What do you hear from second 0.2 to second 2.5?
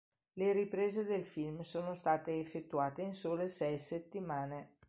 Le riprese del film sono state